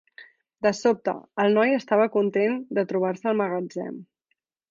De 0.65 0.69
sobte, 0.77 1.13
el 1.43 1.53
noi 1.57 1.75
estava 1.81 2.09
content 2.17 2.57
de 2.79 2.87
trobar-se 2.93 3.31
al 3.33 3.39
magatzem. 3.43 4.01